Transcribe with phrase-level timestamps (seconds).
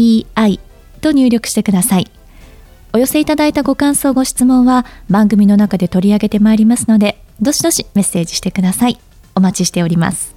[0.00, 0.60] ZENTOKEIEI
[1.00, 2.10] と入力してください。
[2.92, 8.98] お寄せいただいたご感想、ご質問は番組の中で取り上げてまいりますので、どしどしメッセージしてください。
[9.34, 10.34] お待ちしております。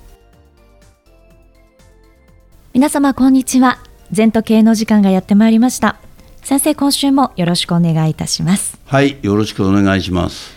[2.73, 3.79] 皆様、こんにちは。
[4.11, 5.97] 全都系の時間がやってまいりました。
[6.43, 8.77] 先生、今週もよろしくお願いいたします。
[8.85, 10.53] はい、よろしくお願いします。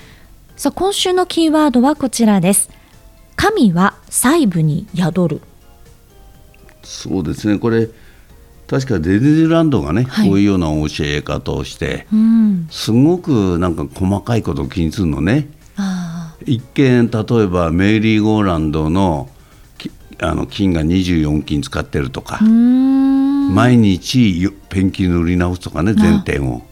[0.56, 2.70] さあ、今週のキーワードはこちらです。
[3.36, 5.40] 神は細部に宿る。
[6.82, 7.88] そうですね、これ。
[8.66, 15.48] 確かディズニーランドがね、はい、こういうような教え方をして、うん、すごくなんか細かいことを気にするのね。
[16.44, 19.28] 一見例えばメリーゴーランドの
[20.18, 26.62] あの金が24金使ってるとか毎日ペンキ塗り直すとかね全店を。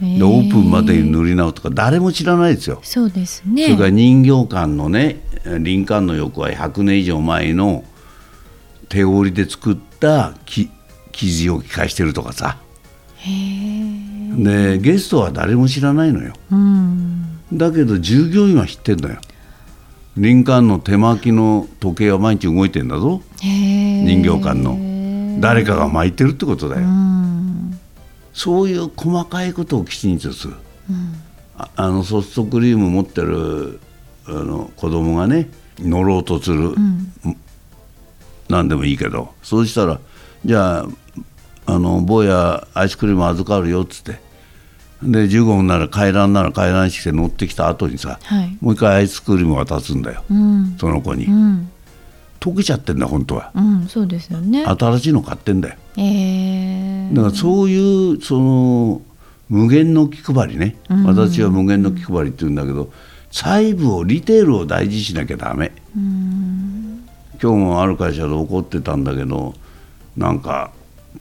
[0.00, 2.80] でオープンまでに塗り直すとか誰も知らないですよ。
[2.82, 3.64] そうですね。
[3.64, 7.84] それから人形館のね林間の横は100年以上前の
[8.88, 10.34] 手織りで作った
[11.12, 12.58] 生地を着替えしてるとかさ。
[14.36, 16.32] でゲストは誰も知らないのよ。
[17.52, 19.20] だけど従業員は知ってんだよ。
[20.16, 26.86] 林間の手巻きの時計は毎日動いてんだぞ人形館の誰かが巻いてるってことだよ。
[28.32, 30.54] そういう細かいことをきちんとする。
[31.56, 33.80] ああのソフトクリーム持ってる
[34.26, 37.12] あの子供がね乗ろうとする、うん、
[38.48, 40.00] 何でもいいけどそうしたら
[40.44, 40.86] じゃあ
[41.66, 44.20] あの坊やアイスクリーム預かるよっつって。
[45.02, 51.70] で15分なら階段なら階段して乗ってきた後にさ、はい、もう一回アイスクリーム渡すんだよ、うん、その子に、うん、
[52.38, 54.62] 溶けちゃってんだ本当は、うん、そうですよね。
[54.66, 59.00] 新しいの買ってんだよ、えー、だからそういうその
[59.48, 62.92] 無限の気配りね、私は無限の気配りって言うんだけど、
[63.32, 65.72] 細部をリテールを大事にしなきゃダメ。
[67.42, 69.54] 今日もある会社で怒ってたんだけど
[70.20, 70.70] なんか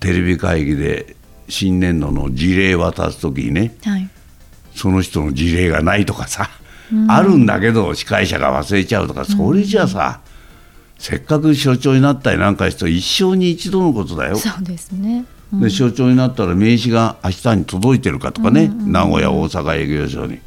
[0.02, 1.16] テレビ会議で
[1.48, 4.10] 新年度の事例渡す時にね、はい、
[4.76, 6.50] その人の事例がないとかさ、
[7.08, 10.20] あるんだけど司会者が忘れちゃうとかそれじゃさ、
[10.98, 14.36] せっかく所長になったりなんかして一生に一度のことだよ。
[14.36, 15.24] そうですね、
[15.54, 18.72] うん、で所長になったら名刺が明日に届いてるかとかね、うん。
[18.72, 20.40] うんうん、名古屋大阪営業所に。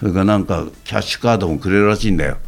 [0.00, 2.38] それからなんかキャッシュカードもくれるらしいんだよ。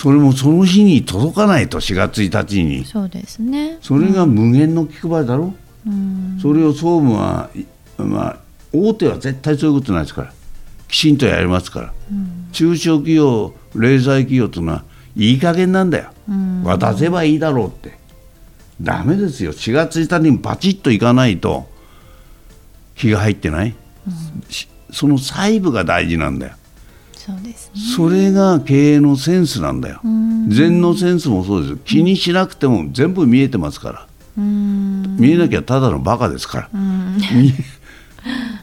[0.00, 2.86] それもその日に届かないと4月1日に。
[2.86, 3.76] そうですね。
[3.82, 5.52] それが無限の気配りだろ、
[5.86, 7.50] うん、それを総務は、
[7.98, 8.36] まあ、
[8.72, 10.32] 大手は絶対そういうことないですから。
[10.88, 14.84] きちんとやりますから、うん、中小企業零細企業というのは
[15.16, 17.98] いい加減なんだよ、うん、渡せばいいだろうって。
[18.80, 19.52] ダメですよ。
[19.52, 21.68] 4月1日にバチッといかないと
[22.94, 23.74] 日が入ってない、
[24.90, 26.54] その細部が大事なんだよ。
[27.30, 30.00] そうですね、それが経営のセンスなんだよ。
[30.48, 34.06] 禅のセンスもそうです気にしなくても全部見えてますから。
[34.36, 36.70] 見えなきゃただのバカですから。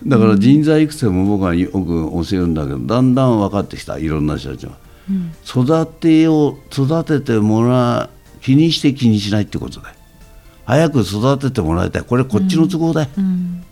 [0.06, 4.74] だから人材育成も僕はよく教えるんだけどだんだん分かってきたいろんな人たちは、
[5.10, 8.10] うん、育てよう育ててもらう
[8.42, 9.96] 気にして気にしないってことだよ。
[10.66, 12.04] 早く育ててもらいたい。
[12.04, 13.24] これこっちの都合だよ、うん。
[13.24, 13.64] うん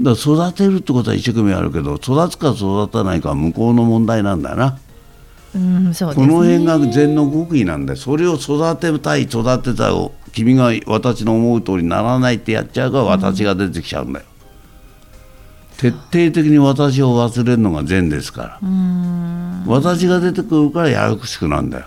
[0.00, 4.78] だから育てるってことは一生懸命あるけど育つか育たないかは向こうの問題なんだよな。
[5.54, 14.26] うんそう、ね、この辺が禅の極意なんでそれを育てたい育てたい君が私の思う通りにならないってやっちゃうから私が出てきちゃうんだよ。
[15.78, 18.68] 徹底的に私を忘れるのが善ですから。
[19.66, 21.86] 私が出てくるからややこしくなんだよ。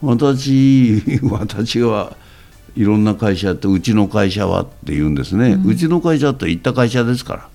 [0.00, 2.16] 私 私は
[2.78, 7.48] いろんな会社ってうちの会社はって言うんですね、うん、ちの会社って言った会社ですか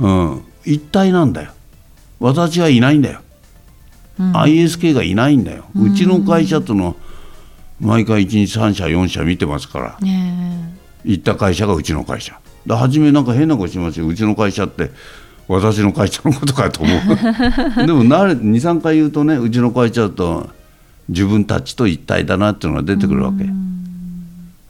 [0.00, 0.06] ら。
[0.08, 0.44] うん。
[0.64, 1.52] 一体なんだよ。
[2.18, 3.20] 私はいないんだよ、
[4.18, 6.96] うん、ISK がいないんだよ、うちの会社との
[7.80, 10.74] 毎回1日3社4社見てますから、ね、
[11.04, 12.40] 行った会社がうちの会社。
[12.66, 14.08] だ初めなんか変なことしますよ。
[14.08, 14.90] うちの会社って
[15.46, 16.98] 私の会社のことかと思う。
[17.86, 20.50] でも23回言うとねうちの会社と
[21.08, 23.44] 自分たちと一体だなっていうのが出てくるわけ。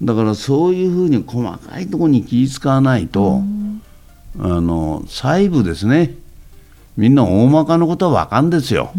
[0.04, 3.42] だからそういうふうに細かいところに気使わないと、
[4.38, 6.14] あの細部ですね。
[6.96, 8.92] みんな大まかのことは分かんですよ、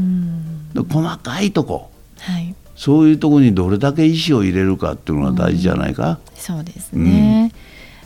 [0.73, 6.19] で細かいとこ、はい、そういうところにどれだけ意思を入れるかっていうのが大事じゃないか。
[6.35, 7.53] そうですね、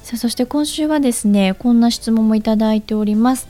[0.03, 3.47] さあそして今週はですねこんな質問もいただいております。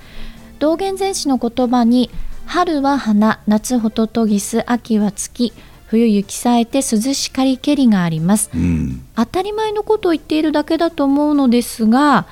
[0.60, 2.10] 道元禅師の言葉に
[2.46, 5.54] 春は花夏ホトトギス秋は月
[5.90, 8.52] 冬雪さえて涼しかりけりがあります。
[8.54, 12.28] うん、当たり前のことを言っているだけだと思うのですが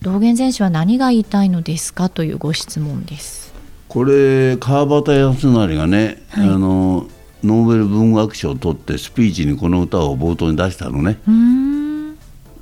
[0.00, 3.52] 道元禅師は何が言いたいのですかというご質問です。
[3.88, 6.48] これ川端康成がね、はい。
[6.48, 7.08] あの
[7.42, 11.18] ノーベル文学賞を取ってスピーチにこの歌を冒頭に出したのね。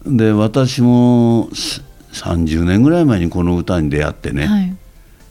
[0.07, 4.77] で私もす30年ぐらい前にこの歌に出会ってね、はい。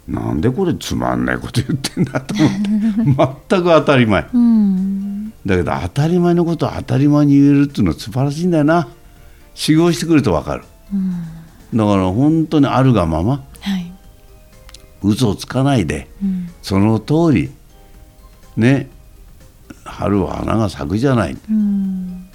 [0.07, 3.49] なんでこれつまんないこと言ってんだと思って。
[3.49, 4.27] 全く当たり前。
[4.31, 4.86] うん
[5.47, 8.87] だけど当たり前のことを当たり前に言えるっていうのは素晴らしいんだよな。
[9.55, 10.63] 修行してくると分かる。
[11.73, 13.91] だから本当にあるがままはい。
[15.01, 16.49] 嘘をつかないでうん。
[16.61, 17.51] その通り
[18.55, 18.89] ね
[19.83, 21.37] 春は花が咲くじゃない。
[21.49, 22.27] うん。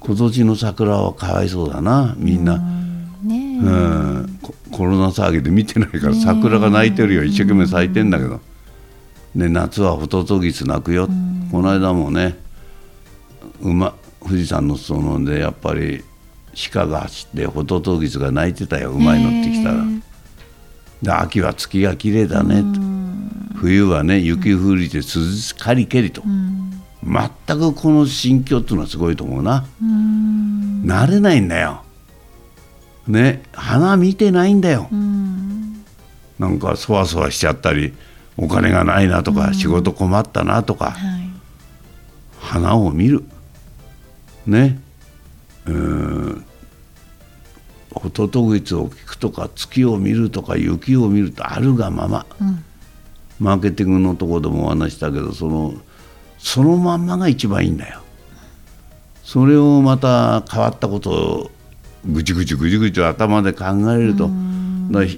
[0.00, 2.58] 今年の桜はかわいそうだなみんな、
[3.22, 3.58] ねえ。
[3.58, 7.24] うん、ココロナ騒ぎで見てないから桜が泣いてるよ。
[7.24, 8.40] 一生懸命咲いてんだけど、
[9.34, 11.08] ね、夏はホトトギス泣くよ、
[11.50, 12.36] この間もね
[13.64, 16.04] 馬富士山の裾野でやっぱり
[16.72, 19.84] 鹿が走ってホトトギスが泣いてたよ馬に乗ってきたら。
[21.02, 22.80] で秋は月が綺麗だねと
[23.58, 26.22] 冬はね雪降りて涼しかりけりと、
[27.02, 29.66] 全くこの心境っていうのはすごいと思うな、
[30.84, 31.82] 慣れないんだよ。
[33.06, 34.88] ね花見てないんだよ、
[36.38, 37.92] なんかそわそわしちゃったり
[38.36, 41.30] お金がないなとか、仕事困ったなとか、はい。
[42.38, 43.24] 花を見る
[44.46, 44.80] ね。
[45.66, 46.46] うーん
[47.94, 52.26] ホトトギスを聞くとか月を見るとか雪を見るとあるがまま、
[53.38, 55.74] マーケティングのところでもお話ししたけどその
[56.38, 58.00] そのまんまが一番いいんだよ。
[59.22, 61.50] それをまた変わったことを
[62.06, 64.28] ぐちぐちぐちぐち頭で考えると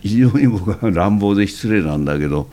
[0.00, 2.49] 非常に僕は乱暴で失礼なんだけど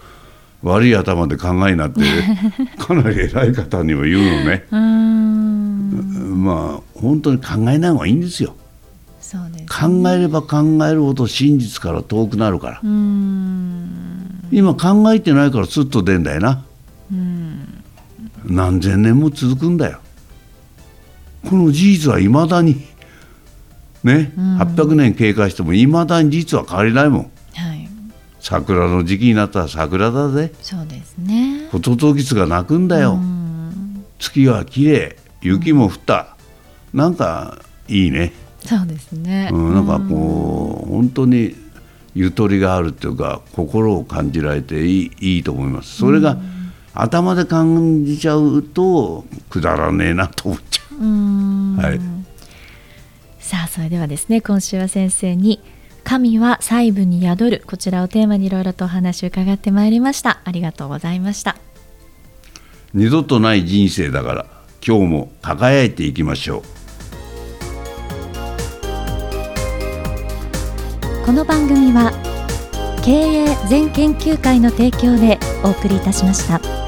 [0.64, 2.02] 悪い頭で考えなって
[2.80, 4.66] かなり偉い方にも言うのね。
[6.34, 8.56] まあ本当に考えない方がいいんですよ。
[9.22, 12.82] そうです考えれば考えるほど真実から遠くなるから。
[14.52, 16.66] 今考えてないからスッと出んだよな。
[17.12, 17.84] うん。
[18.46, 20.00] 何千年も続くんだよ。
[21.50, 22.76] この事実はいまだに。
[24.04, 27.32] ね？800年経過してもいまだに実は変わりないもん。
[27.54, 27.88] はい。
[28.40, 30.54] 桜の時期になったら桜だぜ。
[30.62, 31.70] そうですね。
[31.72, 33.14] ホトトギスが鳴くんだよ。
[33.14, 34.06] うん。
[34.20, 36.36] 月は綺麗雪も降った。
[36.94, 38.34] なんかいいね。
[38.66, 39.50] そうですね。
[39.52, 41.56] うん、なんかこう本当に
[42.16, 45.98] ゆとりがあるっていうか心を感じられていいいいと思います。
[45.98, 46.38] それが
[46.94, 51.06] 頭で感じちゃうとくだらねえなと思っちゃう、
[51.82, 52.00] はい、
[53.40, 55.60] さあそれではですね今週は先生に
[56.04, 57.64] 神は細部に宿る。
[57.66, 60.42] こちらをテーマにいろいろとお話を伺ってまいりました。
[60.44, 61.56] ありがとうございました。
[62.94, 64.46] 二度とない人生だから
[64.86, 66.64] 今日も輝いていきましょう
[71.26, 72.12] この番組は
[73.04, 76.83] 経営全研究会の提供でお送りいたしました。